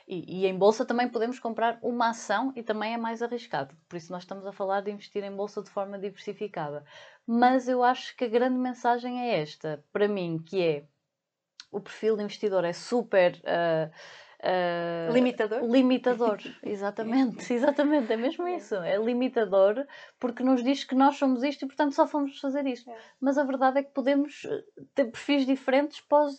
E, 0.08 0.42
e, 0.42 0.46
em 0.46 0.56
bolsa 0.56 0.84
também 0.84 1.08
podemos 1.08 1.38
comprar 1.40 1.78
uma 1.82 2.10
ação 2.10 2.52
e 2.54 2.62
também 2.62 2.94
é 2.94 2.96
mais 2.96 3.22
arriscado. 3.22 3.76
Por 3.88 3.96
isso 3.96 4.12
nós 4.12 4.22
estamos 4.22 4.46
a 4.46 4.52
falar 4.52 4.80
de 4.80 4.90
investir 4.90 5.22
em 5.24 5.34
bolsa 5.34 5.62
de 5.62 5.70
forma 5.70 5.98
diversificada. 5.98 6.84
Mas 7.26 7.68
eu 7.68 7.82
acho 7.82 8.16
que 8.16 8.24
a 8.24 8.28
grande 8.28 8.56
mensagem 8.56 9.20
é 9.20 9.40
esta, 9.40 9.84
para 9.92 10.06
mim, 10.06 10.38
que 10.38 10.62
é 10.62 10.86
o 11.70 11.80
perfil 11.80 12.16
de 12.16 12.22
investidor 12.22 12.64
é 12.64 12.72
super 12.72 13.32
uh, 13.44 13.90
uh, 14.42 15.12
limitador. 15.12 15.64
Limitador, 15.64 16.38
exatamente, 16.62 17.52
exatamente, 17.52 18.12
é 18.12 18.16
mesmo 18.16 18.46
isso. 18.48 18.74
É 18.76 18.96
limitador 18.96 19.86
porque 20.18 20.42
nos 20.42 20.62
diz 20.62 20.84
que 20.84 20.94
nós 20.94 21.16
somos 21.16 21.42
isto 21.42 21.64
e 21.64 21.68
portanto 21.68 21.94
só 21.94 22.06
fomos 22.06 22.38
fazer 22.40 22.66
isto. 22.66 22.90
É. 22.90 22.96
Mas 23.20 23.38
a 23.38 23.44
verdade 23.44 23.80
é 23.80 23.82
que 23.82 23.92
podemos 23.92 24.42
ter 24.94 25.06
perfis 25.06 25.46
diferentes 25.46 26.00
pós 26.00 26.36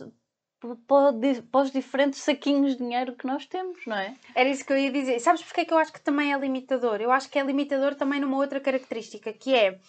para 0.87 1.61
os 1.61 1.71
diferentes 1.71 2.21
saquinhos 2.21 2.71
de 2.71 2.79
dinheiro 2.79 3.15
que 3.15 3.27
nós 3.27 3.45
temos, 3.45 3.85
não 3.85 3.95
é? 3.95 4.15
Era 4.33 4.49
isso 4.49 4.65
que 4.65 4.73
eu 4.73 4.77
ia 4.77 4.91
dizer. 4.91 5.19
Sabes 5.19 5.43
porque 5.43 5.61
é 5.61 5.65
que 5.65 5.73
eu 5.73 5.77
acho 5.77 5.93
que 5.93 6.01
também 6.01 6.33
é 6.33 6.37
limitador? 6.37 6.99
Eu 6.99 7.11
acho 7.11 7.29
que 7.29 7.37
é 7.37 7.43
limitador 7.43 7.93
também 7.93 8.19
numa 8.19 8.37
outra 8.37 8.59
característica, 8.59 9.31
que 9.31 9.53
é 9.53 9.79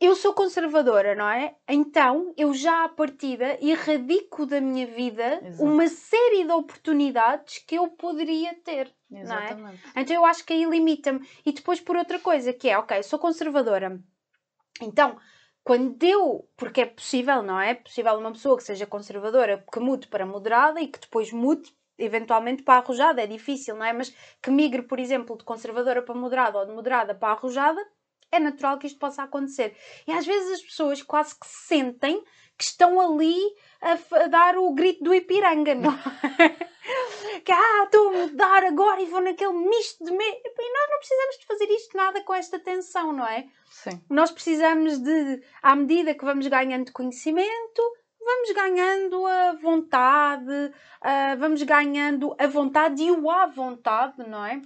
eu 0.00 0.14
sou 0.16 0.32
conservadora, 0.34 1.14
não 1.14 1.28
é? 1.28 1.54
Então 1.68 2.34
eu 2.36 2.52
já 2.52 2.84
à 2.84 2.88
partida 2.88 3.58
erradico 3.60 4.44
da 4.44 4.60
minha 4.60 4.86
vida 4.86 5.40
Exato. 5.44 5.62
uma 5.62 5.88
série 5.88 6.44
de 6.44 6.52
oportunidades 6.52 7.58
que 7.58 7.76
eu 7.76 7.88
poderia 7.88 8.54
ter. 8.62 8.94
Exatamente. 9.10 9.60
Não 9.62 9.68
é? 9.68 10.02
Então 10.02 10.16
eu 10.16 10.24
acho 10.24 10.44
que 10.44 10.52
aí 10.52 10.64
limita-me. 10.64 11.26
E 11.44 11.52
depois 11.52 11.80
por 11.80 11.96
outra 11.96 12.18
coisa, 12.18 12.52
que 12.52 12.68
é, 12.68 12.76
ok, 12.78 13.02
sou 13.02 13.18
conservadora. 13.18 14.00
Então, 14.80 15.16
quando 15.62 16.02
eu, 16.02 16.48
porque 16.56 16.82
é 16.82 16.86
possível, 16.86 17.42
não 17.42 17.58
é? 17.58 17.70
É 17.70 17.74
possível 17.74 18.14
uma 18.18 18.32
pessoa 18.32 18.56
que 18.56 18.64
seja 18.64 18.86
conservadora 18.86 19.64
que 19.72 19.80
mude 19.80 20.08
para 20.08 20.26
moderada 20.26 20.80
e 20.80 20.88
que 20.88 21.00
depois 21.00 21.32
mude 21.32 21.72
eventualmente 21.96 22.62
para 22.62 22.80
arrojada, 22.80 23.22
é 23.22 23.26
difícil, 23.26 23.76
não 23.76 23.86
é? 23.86 23.92
Mas 23.92 24.14
que 24.42 24.50
migre, 24.50 24.82
por 24.82 24.98
exemplo, 24.98 25.38
de 25.38 25.44
conservadora 25.44 26.02
para 26.02 26.14
moderada 26.14 26.58
ou 26.58 26.66
de 26.66 26.72
moderada 26.72 27.14
para 27.14 27.32
arrojada, 27.32 27.80
é 28.34 28.38
natural 28.38 28.78
que 28.78 28.86
isto 28.86 28.98
possa 28.98 29.22
acontecer. 29.22 29.76
E 30.06 30.12
às 30.12 30.26
vezes 30.26 30.52
as 30.52 30.62
pessoas 30.62 31.02
quase 31.02 31.38
que 31.38 31.46
sentem 31.46 32.22
que 32.56 32.64
estão 32.64 33.00
ali 33.00 33.36
a, 33.80 34.26
dar 34.28 34.56
o 34.56 34.72
grito 34.72 35.02
do 35.02 35.14
Ipiranga, 35.14 35.74
não 35.74 35.92
é? 35.92 36.48
que 37.44 37.52
ah, 37.52 37.84
estou 37.84 38.08
a 38.08 38.12
mudar 38.12 38.64
agora 38.64 39.00
e 39.00 39.06
vou 39.06 39.20
naquele 39.20 39.52
misto 39.52 40.04
de 40.04 40.12
me... 40.12 40.24
E 40.24 40.72
nós 40.72 40.90
não 40.90 40.98
precisamos 40.98 41.38
de 41.38 41.46
fazer 41.46 41.70
isto 41.70 41.96
nada 41.96 42.22
com 42.22 42.34
esta 42.34 42.58
tensão, 42.58 43.12
não 43.12 43.26
é? 43.26 43.46
Sim. 43.66 44.00
Nós 44.08 44.30
precisamos 44.30 44.98
de, 44.98 45.42
à 45.62 45.74
medida 45.74 46.14
que 46.14 46.24
vamos 46.24 46.46
ganhando 46.46 46.92
conhecimento, 46.92 47.82
vamos 48.20 48.50
ganhando 48.52 49.26
a 49.26 49.52
vontade, 49.54 50.52
uh, 50.52 51.38
vamos 51.38 51.62
ganhando 51.62 52.34
a 52.38 52.46
vontade 52.46 53.02
e 53.02 53.10
o 53.10 53.30
à 53.30 53.46
vontade, 53.46 54.26
não 54.28 54.44
é? 54.44 54.62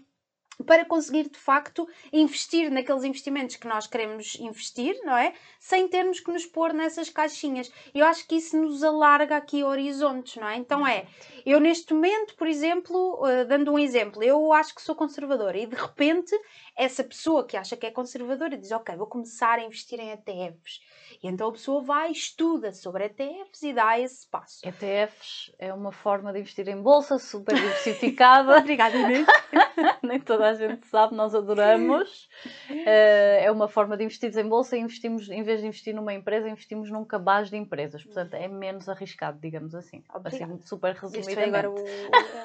Para 0.65 0.85
conseguir 0.85 1.29
de 1.29 1.39
facto 1.39 1.89
investir 2.13 2.71
naqueles 2.71 3.05
investimentos 3.05 3.57
que 3.57 3.69
nós 3.69 3.87
queremos 3.87 4.37
investir, 4.41 4.99
não 5.05 5.17
é? 5.17 5.33
Sem 5.59 5.89
termos 5.89 6.21
que 6.21 6.33
nos 6.33 6.47
pôr 6.47 6.73
nessas 6.73 7.09
caixinhas. 7.09 7.71
Eu 7.95 8.05
acho 8.07 8.27
que 8.27 8.37
isso 8.37 8.57
nos 8.57 8.83
alarga 8.83 9.37
aqui 9.37 9.63
horizontes, 9.63 10.37
não 10.37 10.49
é? 10.49 10.57
Então 10.57 10.87
é, 10.87 11.07
eu 11.47 11.61
neste 11.61 11.95
momento, 11.95 12.35
por 12.35 12.47
exemplo, 12.47 13.21
uh, 13.23 13.47
dando 13.47 13.73
um 13.73 13.79
exemplo, 13.79 14.23
eu 14.23 14.53
acho 14.53 14.75
que 14.75 14.83
sou 14.83 14.95
conservadora 14.95 15.57
e 15.59 15.67
de 15.67 15.77
repente 15.77 16.39
essa 16.79 17.03
pessoa 17.03 17.45
que 17.45 17.57
acha 17.57 17.77
que 17.77 17.85
é 17.85 17.91
conservadora 17.91 18.57
diz, 18.57 18.71
ok, 18.71 18.95
vou 18.95 19.09
começar 19.09 19.59
a 19.59 19.65
investir 19.65 19.99
em 19.99 20.13
ETFs. 20.13 20.81
E 21.21 21.27
então 21.27 21.49
a 21.49 21.53
pessoa 21.53 21.83
vai, 21.83 22.13
estuda 22.13 22.73
sobre 22.73 23.07
ETFs 23.07 23.63
e 23.65 23.73
dá 23.73 23.99
esse 23.99 24.29
passo. 24.29 24.61
ETFs 24.65 25.53
é 25.59 25.75
uma 25.75 25.91
forma 25.91 26.33
de 26.33 26.39
investir 26.39 26.69
em 26.69 26.81
bolsa 26.81 27.19
super 27.19 27.53
diversificada. 27.57 28.59
Obrigada, 28.63 28.97
Inês. 28.97 29.27
Nem 30.05 30.21
toda 30.21 30.51
a 30.51 30.55
gente 30.55 30.87
sabe, 30.87 31.17
nós 31.17 31.35
adoramos. 31.35 32.29
Uh, 32.71 33.41
é 33.41 33.51
uma 33.51 33.67
forma 33.67 33.97
de 33.97 34.05
investir 34.05 34.39
em 34.39 34.49
bolsa 34.49 34.77
e 34.77 34.81
investimos, 34.81 35.29
em 35.29 35.43
vez 35.43 35.61
de 35.61 35.67
investir 35.67 35.93
numa 35.93 36.15
empresa, 36.15 36.49
investimos 36.49 36.93
num 36.93 37.05
cabaz 37.05 37.51
de 37.51 37.57
empresas. 37.57 38.05
Portanto, 38.05 38.35
é 38.35 38.47
menos 38.47 38.89
arriscado, 38.89 39.41
digamos 39.41 39.75
assim. 39.75 40.05
Obrigada. 40.15 40.55
Assim, 40.55 40.63
super 40.63 40.95
resumidamente. 40.95 41.43
agora 41.43 41.71
o, 41.73 41.85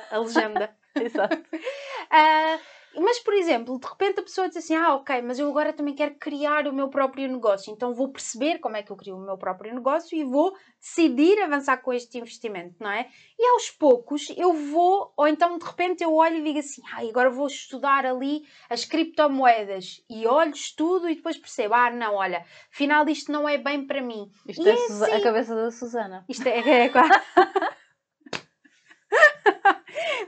a 0.09 0.17
legenda. 0.17 0.75
Exato. 0.95 1.37
Uh, 1.37 2.82
mas, 2.95 3.19
por 3.19 3.33
exemplo, 3.33 3.79
de 3.79 3.87
repente 3.87 4.19
a 4.19 4.23
pessoa 4.23 4.47
diz 4.47 4.57
assim: 4.57 4.75
Ah, 4.75 4.95
ok, 4.95 5.21
mas 5.21 5.39
eu 5.39 5.49
agora 5.49 5.73
também 5.73 5.95
quero 5.95 6.15
criar 6.15 6.67
o 6.67 6.73
meu 6.73 6.89
próprio 6.89 7.27
negócio, 7.27 7.71
então 7.71 7.93
vou 7.93 8.09
perceber 8.09 8.59
como 8.59 8.77
é 8.77 8.83
que 8.83 8.91
eu 8.91 8.95
crio 8.95 9.15
o 9.15 9.19
meu 9.19 9.37
próprio 9.37 9.73
negócio 9.73 10.17
e 10.17 10.23
vou 10.23 10.55
decidir 10.79 11.41
avançar 11.41 11.77
com 11.77 11.93
este 11.93 12.17
investimento, 12.17 12.75
não 12.79 12.91
é? 12.91 13.07
E 13.37 13.47
aos 13.49 13.69
poucos 13.71 14.27
eu 14.37 14.53
vou, 14.53 15.11
ou 15.17 15.27
então 15.27 15.57
de 15.57 15.65
repente 15.65 16.03
eu 16.03 16.13
olho 16.13 16.37
e 16.37 16.43
digo 16.43 16.59
assim: 16.59 16.81
Ah, 16.93 17.01
agora 17.01 17.29
vou 17.29 17.47
estudar 17.47 18.05
ali 18.05 18.43
as 18.69 18.85
criptomoedas 18.85 20.03
e 20.09 20.27
olho, 20.27 20.51
estudo 20.51 21.09
e 21.09 21.15
depois 21.15 21.37
percebo: 21.37 21.73
Ah, 21.73 21.89
não, 21.89 22.15
olha, 22.15 22.45
afinal 22.71 23.07
isto 23.09 23.31
não 23.31 23.47
é 23.47 23.57
bem 23.57 23.85
para 23.85 24.01
mim. 24.01 24.31
Isto 24.47 24.63
e 24.63 24.69
é, 24.69 24.71
é 24.71 24.75
assim, 24.75 25.03
a 25.11 25.21
cabeça 25.21 25.55
da 25.55 25.71
Susana. 25.71 26.25
Isto 26.29 26.47
é, 26.47 26.59
é, 26.59 26.85
é 26.85 26.91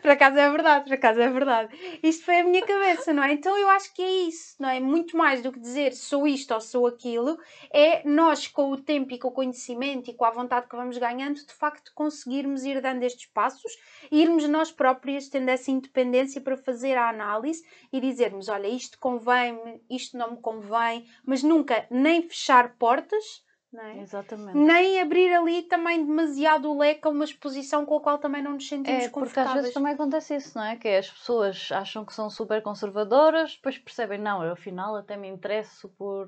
por 0.05 0.12
acaso 0.12 0.38
é 0.38 0.47
verdade, 0.51 0.85
por 0.85 0.93
acaso 0.93 1.19
é 1.19 1.29
verdade. 1.31 2.00
Isto 2.03 2.25
foi 2.25 2.41
a 2.41 2.43
minha 2.43 2.63
cabeça, 2.63 3.12
não 3.12 3.24
é? 3.24 3.33
Então 3.33 3.57
eu 3.57 3.67
acho 3.69 3.91
que 3.91 4.03
é 4.03 4.12
isso, 4.27 4.55
não 4.59 4.69
é? 4.69 4.79
Muito 4.79 5.17
mais 5.17 5.41
do 5.41 5.51
que 5.51 5.59
dizer 5.59 5.93
sou 5.93 6.27
isto 6.27 6.53
ou 6.53 6.62
sou 6.62 6.85
aquilo, 6.85 7.39
é 7.74 8.07
nós 8.07 8.47
com 8.47 8.69
o 8.69 8.77
tempo 8.77 9.15
e 9.15 9.17
com 9.17 9.29
o 9.29 9.31
conhecimento 9.31 10.07
e 10.07 10.13
com 10.13 10.24
a 10.24 10.29
vontade 10.29 10.67
que 10.67 10.75
vamos 10.75 11.00
ganhando, 11.00 11.43
de 11.43 11.53
facto 11.53 11.91
conseguirmos 11.95 12.65
ir 12.65 12.81
dando 12.81 13.01
estes 13.01 13.25
passos 13.25 13.71
e 14.12 14.21
irmos 14.21 14.47
nós 14.47 14.71
próprias 14.71 15.27
tendo 15.27 15.50
essa 15.50 15.71
independência 15.71 16.39
para 16.39 16.55
fazer 16.55 16.95
a 16.95 17.09
análise 17.09 17.63
e 17.91 18.00
dizermos: 18.00 18.47
olha, 18.47 18.67
isto 18.67 19.00
convém-me, 19.00 19.81
isto 19.89 20.15
não 20.15 20.33
me 20.33 20.38
convém, 20.39 21.07
mas 21.25 21.41
nunca 21.41 21.88
nem 21.89 22.21
fechar 22.21 22.75
portas 22.77 23.43
é? 23.82 24.00
Exatamente. 24.00 24.58
Nem 24.58 25.01
abrir 25.01 25.34
ali 25.34 25.63
também 25.63 26.05
demasiado 26.05 26.72
o 26.72 26.77
leque 26.77 27.08
a 27.08 27.10
uma 27.10 27.25
exposição 27.25 27.86
com 27.86 27.98
a 27.98 28.01
qual 28.01 28.17
também 28.17 28.41
não 28.41 28.53
nos 28.53 28.67
sentimos 28.67 29.03
é, 29.03 29.10
Porque 29.10 29.39
às 29.39 29.53
vezes 29.53 29.74
também 29.74 29.94
acontece 29.94 30.36
isso, 30.36 30.58
não 30.58 30.65
é? 30.65 30.75
Que 30.75 30.88
as 30.89 31.10
pessoas 31.10 31.70
acham 31.72 32.05
que 32.05 32.13
são 32.13 32.29
super 32.29 32.62
conservadoras, 32.62 33.55
depois 33.55 33.77
percebem, 33.77 34.20
não, 34.20 34.44
eu 34.44 34.53
afinal 34.53 34.96
até 34.96 35.17
me 35.17 35.27
interesso 35.27 35.89
por. 35.98 36.27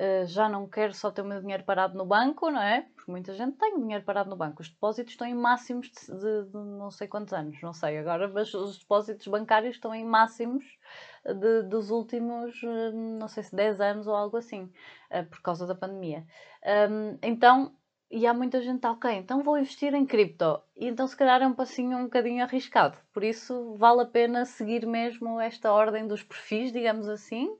Uh, 0.00 0.24
já 0.24 0.48
não 0.48 0.66
quero 0.66 0.94
só 0.94 1.10
ter 1.10 1.20
o 1.20 1.26
meu 1.26 1.42
dinheiro 1.42 1.62
parado 1.62 1.94
no 1.98 2.06
banco, 2.06 2.50
não 2.50 2.62
é? 2.62 2.86
Porque 2.94 3.10
muita 3.10 3.34
gente 3.34 3.58
tem 3.58 3.78
dinheiro 3.78 4.02
parado 4.02 4.30
no 4.30 4.36
banco. 4.36 4.62
Os 4.62 4.70
depósitos 4.70 5.12
estão 5.12 5.26
em 5.26 5.34
máximos 5.34 5.90
de, 5.90 6.06
de, 6.06 6.50
de 6.50 6.56
não 6.56 6.90
sei 6.90 7.06
quantos 7.06 7.34
anos, 7.34 7.60
não 7.60 7.74
sei 7.74 7.98
agora, 7.98 8.26
mas 8.26 8.54
os 8.54 8.78
depósitos 8.78 9.26
bancários 9.26 9.74
estão 9.74 9.94
em 9.94 10.02
máximos 10.02 10.64
de, 11.22 11.64
dos 11.64 11.90
últimos, 11.90 12.58
hum, 12.62 13.18
não 13.18 13.28
sei 13.28 13.42
se 13.42 13.54
10 13.54 13.78
anos 13.78 14.06
ou 14.06 14.14
algo 14.14 14.38
assim, 14.38 14.72
eh, 15.10 15.22
por 15.22 15.42
causa 15.42 15.66
da 15.66 15.74
pandemia. 15.74 16.24
Um, 16.90 17.18
então, 17.22 17.74
e 18.10 18.26
há 18.26 18.34
muita 18.34 18.60
gente, 18.60 18.86
ok, 18.86 19.10
então 19.12 19.42
vou 19.42 19.58
investir 19.58 19.94
em 19.94 20.06
cripto. 20.06 20.60
E 20.76 20.86
então 20.86 21.06
se 21.06 21.16
calhar 21.16 21.42
é 21.42 21.46
um 21.46 21.52
passinho 21.52 21.98
um 21.98 22.04
bocadinho 22.04 22.42
arriscado. 22.42 22.96
Por 23.12 23.22
isso 23.22 23.74
vale 23.76 24.02
a 24.02 24.06
pena 24.06 24.44
seguir 24.44 24.86
mesmo 24.86 25.38
esta 25.38 25.70
ordem 25.72 26.06
dos 26.06 26.22
perfis, 26.22 26.72
digamos 26.72 27.08
assim, 27.08 27.54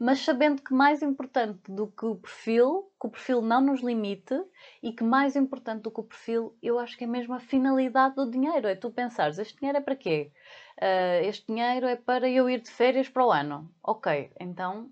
mas 0.00 0.20
sabendo 0.20 0.62
que 0.62 0.72
mais 0.72 1.02
importante 1.02 1.60
do 1.70 1.86
que 1.86 2.06
o 2.06 2.16
perfil, 2.16 2.90
que 2.98 3.06
o 3.06 3.10
perfil 3.10 3.42
não 3.42 3.60
nos 3.60 3.82
limite 3.82 4.34
e 4.82 4.94
que 4.94 5.04
mais 5.04 5.36
importante 5.36 5.82
do 5.82 5.90
que 5.90 6.00
o 6.00 6.04
perfil, 6.04 6.56
eu 6.62 6.78
acho 6.78 6.96
que 6.96 7.04
é 7.04 7.06
mesmo 7.06 7.34
a 7.34 7.38
finalidade 7.38 8.14
do 8.14 8.30
dinheiro. 8.30 8.66
É 8.66 8.74
tu 8.74 8.90
pensares, 8.90 9.38
este 9.38 9.58
dinheiro 9.58 9.76
é 9.76 9.80
para 9.82 9.94
quê? 9.94 10.32
Uh, 10.78 11.28
este 11.28 11.46
dinheiro 11.48 11.86
é 11.86 11.96
para 11.96 12.26
eu 12.30 12.48
ir 12.48 12.62
de 12.62 12.70
férias 12.70 13.10
para 13.10 13.26
o 13.26 13.30
ano. 13.30 13.70
Ok, 13.84 14.32
então 14.40 14.90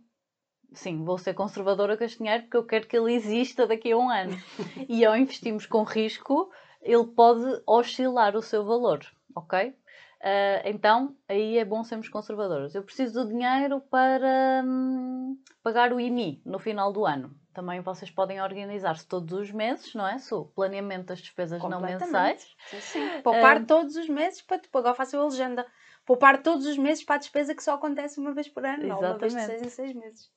sim, 0.75 1.03
vou 1.03 1.17
ser 1.17 1.33
conservadora 1.33 1.97
com 1.97 2.05
este 2.05 2.19
dinheiro 2.19 2.43
porque 2.43 2.59
eu 2.59 2.67
quero 2.67 2.87
que 2.87 2.95
ele 2.95 3.15
exista 3.15 3.67
daqui 3.67 3.93
a 3.93 3.97
um 3.97 4.11
ano. 4.11 4.37
e 4.87 5.07
ao 5.07 5.17
investirmos 5.17 5.65
com 5.65 5.85
risco, 5.85 6.53
ele 6.83 7.07
pode 7.07 7.63
oscilar 7.67 8.37
o 8.37 8.43
seu 8.43 8.63
valor, 8.63 9.01
ok? 9.35 9.75
Uh, 10.21 10.61
então, 10.65 11.17
aí 11.29 11.59
é 11.59 11.65
bom 11.65 11.85
sermos 11.85 12.09
conservadores. 12.09 12.75
Eu 12.75 12.83
preciso 12.83 13.23
do 13.23 13.29
dinheiro 13.29 13.81
para 13.81 14.63
hum, 14.65 15.39
pagar 15.63 15.93
o 15.93 16.01
IMI 16.01 16.43
no 16.45 16.59
final 16.59 16.93
do 16.93 17.07
ano. 17.07 17.35
Também 17.55 17.81
vocês 17.81 18.11
podem 18.11 18.41
organizar-se 18.41 19.07
todos 19.07 19.33
os 19.33 19.51
meses, 19.51 19.95
não 19.95 20.07
é? 20.07 20.17
o 20.33 20.45
planeamento 20.45 21.07
das 21.07 21.21
despesas 21.21 21.63
não 21.63 21.81
mensais. 21.81 22.57
Sim, 22.69 22.81
sim. 22.81 23.23
Poupar 23.23 23.63
uh, 23.63 23.67
todos 23.67 23.97
os 23.97 24.09
meses 24.09 24.43
para 24.43 24.59
depois, 24.59 24.85
agora 24.85 24.97
faço 24.97 25.17
a 25.17 25.25
legenda. 25.25 25.67
Poupar 26.05 26.43
todos 26.43 26.67
os 26.67 26.79
meses 26.79 27.05
para 27.05 27.17
a 27.17 27.19
despesa 27.19 27.55
que 27.55 27.63
só 27.63 27.75
acontece 27.75 28.19
uma 28.19 28.33
vez 28.33 28.49
por 28.49 28.65
ano, 28.65 28.85
Exatamente. 28.85 29.03
não 29.03 29.11
uma 29.11 29.19
vez 29.19 29.35
de 29.35 29.41
seis 29.43 29.63
em 29.63 29.69
seis 29.69 29.95
meses. 29.95 30.31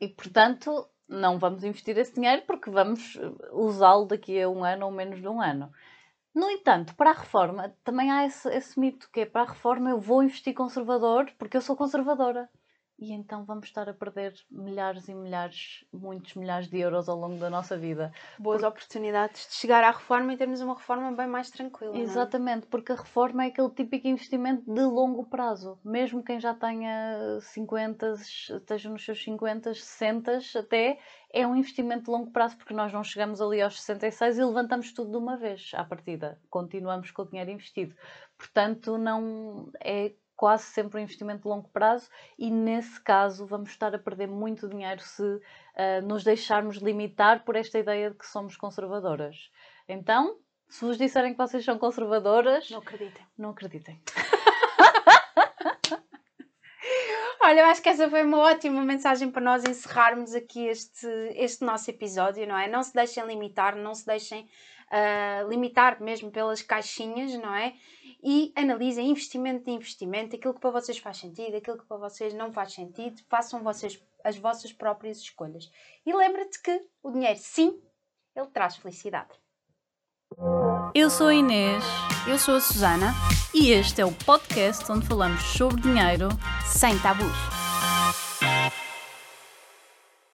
E 0.00 0.08
portanto, 0.08 0.88
não 1.08 1.38
vamos 1.38 1.64
investir 1.64 1.98
esse 1.98 2.14
dinheiro 2.14 2.42
porque 2.46 2.70
vamos 2.70 3.18
usá-lo 3.52 4.06
daqui 4.06 4.40
a 4.40 4.48
um 4.48 4.64
ano 4.64 4.86
ou 4.86 4.92
menos 4.92 5.20
de 5.20 5.28
um 5.28 5.40
ano. 5.42 5.70
No 6.34 6.50
entanto, 6.50 6.94
para 6.96 7.10
a 7.10 7.14
reforma, 7.14 7.72
também 7.84 8.10
há 8.10 8.24
esse, 8.24 8.48
esse 8.50 8.78
mito 8.80 9.08
que 9.12 9.20
é 9.20 9.26
para 9.26 9.42
a 9.42 9.52
reforma 9.52 9.90
eu 9.90 10.00
vou 10.00 10.22
investir 10.22 10.54
conservador 10.54 11.30
porque 11.38 11.56
eu 11.56 11.60
sou 11.62 11.76
conservadora 11.76 12.48
e 13.00 13.12
então 13.12 13.44
vamos 13.44 13.66
estar 13.66 13.88
a 13.88 13.94
perder 13.94 14.34
milhares 14.50 15.08
e 15.08 15.14
milhares, 15.14 15.84
muitos 15.90 16.34
milhares 16.34 16.68
de 16.68 16.78
euros 16.78 17.08
ao 17.08 17.16
longo 17.16 17.38
da 17.38 17.48
nossa 17.48 17.76
vida. 17.76 18.12
Boas 18.38 18.60
porque... 18.60 18.66
oportunidades 18.66 19.48
de 19.48 19.54
chegar 19.54 19.82
à 19.82 19.90
reforma 19.90 20.34
e 20.34 20.36
termos 20.36 20.60
uma 20.60 20.74
reforma 20.74 21.10
bem 21.12 21.26
mais 21.26 21.50
tranquila. 21.50 21.96
É? 21.96 22.00
Exatamente, 22.00 22.64
é? 22.64 22.68
porque 22.70 22.92
a 22.92 22.96
reforma 22.96 23.44
é 23.44 23.48
aquele 23.48 23.70
típico 23.70 24.06
investimento 24.06 24.70
de 24.70 24.82
longo 24.82 25.24
prazo. 25.24 25.78
Mesmo 25.82 26.22
quem 26.22 26.38
já 26.38 26.52
tenha 26.52 27.40
50, 27.40 28.14
esteja 28.14 28.90
nos 28.90 29.04
seus 29.04 29.22
50, 29.24 29.72
60 29.72 30.38
até, 30.56 30.98
é 31.32 31.46
um 31.46 31.56
investimento 31.56 32.04
de 32.04 32.10
longo 32.10 32.30
prazo, 32.30 32.56
porque 32.56 32.74
nós 32.74 32.92
não 32.92 33.02
chegamos 33.02 33.40
ali 33.40 33.62
aos 33.62 33.80
66 33.80 34.38
e 34.38 34.44
levantamos 34.44 34.92
tudo 34.92 35.12
de 35.12 35.16
uma 35.16 35.36
vez 35.36 35.70
à 35.74 35.84
partida. 35.84 36.38
Continuamos 36.50 37.10
com 37.10 37.22
o 37.22 37.28
dinheiro 37.28 37.50
investido. 37.50 37.94
Portanto, 38.36 38.98
não 38.98 39.70
é 39.80 40.12
quase 40.40 40.64
sempre 40.64 40.98
um 40.98 41.02
investimento 41.02 41.42
de 41.42 41.48
longo 41.48 41.68
prazo 41.68 42.08
e 42.38 42.50
nesse 42.50 42.98
caso 42.98 43.44
vamos 43.44 43.68
estar 43.68 43.94
a 43.94 43.98
perder 43.98 44.26
muito 44.26 44.66
dinheiro 44.66 45.02
se 45.02 45.22
uh, 45.22 45.42
nos 46.02 46.24
deixarmos 46.24 46.78
limitar 46.78 47.44
por 47.44 47.56
esta 47.56 47.78
ideia 47.78 48.08
de 48.08 48.16
que 48.16 48.24
somos 48.24 48.56
conservadoras. 48.56 49.50
Então, 49.86 50.38
se 50.66 50.82
vos 50.82 50.96
disserem 50.96 51.32
que 51.32 51.38
vocês 51.38 51.62
são 51.62 51.76
conservadoras, 51.76 52.70
não 52.70 52.78
acreditem. 52.78 53.26
Não 53.36 53.50
acreditem. 53.50 54.00
Olha, 57.42 57.60
eu 57.60 57.66
acho 57.66 57.82
que 57.82 57.90
essa 57.90 58.08
foi 58.08 58.22
uma 58.22 58.38
ótima 58.38 58.82
mensagem 58.82 59.30
para 59.30 59.42
nós 59.42 59.62
encerrarmos 59.64 60.34
aqui 60.34 60.68
este, 60.68 61.06
este 61.34 61.66
nosso 61.66 61.90
episódio, 61.90 62.46
não 62.46 62.56
é? 62.56 62.66
Não 62.66 62.82
se 62.82 62.94
deixem 62.94 63.26
limitar, 63.26 63.76
não 63.76 63.94
se 63.94 64.06
deixem 64.06 64.48
uh, 64.90 65.46
limitar 65.50 66.00
mesmo 66.00 66.30
pelas 66.30 66.62
caixinhas, 66.62 67.34
não 67.34 67.54
é? 67.54 67.74
E 68.22 68.52
analisem 68.56 69.10
investimento 69.10 69.64
de 69.64 69.70
investimento, 69.70 70.36
aquilo 70.36 70.54
que 70.54 70.60
para 70.60 70.70
vocês 70.70 70.98
faz 70.98 71.18
sentido, 71.18 71.56
aquilo 71.56 71.78
que 71.78 71.86
para 71.86 71.96
vocês 71.96 72.34
não 72.34 72.52
faz 72.52 72.72
sentido, 72.72 73.20
façam 73.28 73.62
vocês 73.62 74.02
as 74.22 74.36
vossas 74.36 74.72
próprias 74.72 75.18
escolhas. 75.18 75.70
E 76.04 76.12
lembra-te 76.14 76.60
que 76.60 76.84
o 77.02 77.10
dinheiro, 77.10 77.38
sim, 77.38 77.80
ele 78.36 78.46
traz 78.48 78.76
felicidade. 78.76 79.30
Eu 80.94 81.10
sou 81.10 81.28
a 81.28 81.34
Inês. 81.34 81.84
Eu 82.28 82.38
sou 82.38 82.56
a 82.56 82.60
Susana. 82.60 83.12
E 83.52 83.70
este 83.70 84.00
é 84.00 84.04
o 84.04 84.12
podcast 84.12 84.90
onde 84.90 85.06
falamos 85.06 85.42
sobre 85.42 85.80
dinheiro 85.80 86.28
sem 86.64 86.96
tabus. 87.00 87.59